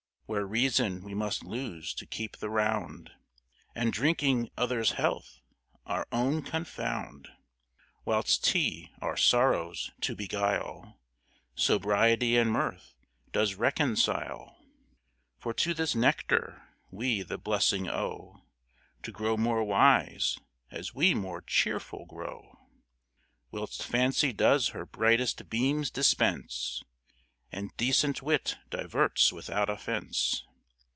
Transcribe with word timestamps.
Where 0.33 0.45
Reason 0.45 1.03
we 1.03 1.13
must 1.13 1.43
lose 1.43 1.93
to 1.95 2.05
keep 2.05 2.37
the 2.37 2.49
Round, 2.49 3.11
And 3.75 3.91
drinking 3.91 4.49
others 4.55 4.93
Health's, 4.93 5.41
our 5.85 6.07
own 6.09 6.41
confound: 6.41 7.27
Whilst 8.05 8.41
TEA, 8.41 8.93
our 9.01 9.17
Sorrows 9.17 9.91
to 9.99 10.15
beguile, 10.15 10.97
Sobriety 11.53 12.37
and 12.37 12.49
Mirth 12.49 12.95
does 13.33 13.55
reconcile: 13.55 14.55
For 15.37 15.53
to 15.55 15.73
this 15.73 15.95
Nectar 15.95 16.63
we 16.89 17.23
the 17.23 17.37
Blessing 17.37 17.89
owe, 17.89 18.41
To 19.03 19.11
grow 19.11 19.35
more 19.35 19.65
Wise, 19.65 20.39
as 20.71 20.95
we 20.95 21.13
more 21.13 21.41
Cheerful 21.41 22.05
grow. 22.05 22.57
Whilst 23.51 23.83
fancy 23.83 24.31
does 24.31 24.69
her 24.69 24.85
brightest 24.85 25.49
beams 25.49 25.91
dispense, 25.91 26.81
And 27.53 27.75
decent 27.75 28.21
Wit 28.21 28.55
diverts 28.69 29.33
without 29.33 29.69
Offense. 29.69 30.45